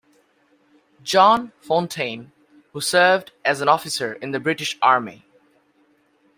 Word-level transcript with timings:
John 1.03 1.51
Fontaine, 1.61 2.31
who 2.73 2.81
served 2.81 3.33
as 3.45 3.61
an 3.61 3.69
officer 3.69 4.13
in 4.13 4.31
the 4.31 4.39
British 4.39 4.75
Army. 4.81 5.27